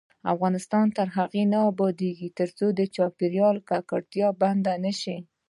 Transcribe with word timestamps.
افغانستان 0.33 0.85
تر 0.97 1.07
هغو 1.17 1.43
نه 1.53 1.59
ابادیږي، 1.71 2.29
ترڅو 2.39 2.65
د 2.73 2.81
چاپیریال 2.95 3.55
ککړتیا 3.69 4.27
بنده 4.41 4.73
نشي. 4.85 5.17